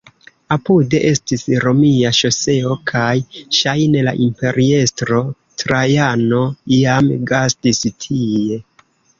[0.53, 3.11] Apude estis romia ŝoseo kaj
[3.59, 5.23] ŝajne la imperiestro
[5.65, 6.43] Trajano
[6.81, 8.61] iam gastis tie.